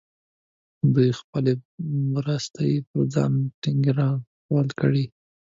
[0.93, 1.53] دوی خپلې
[2.11, 4.09] برساتۍ پر ځان ټینګې را
[4.47, 5.05] تاو کړې وې.